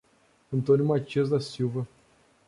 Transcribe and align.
Antônio 0.51 0.83
Mathias 0.83 1.29
da 1.29 1.39
Silva 1.39 1.87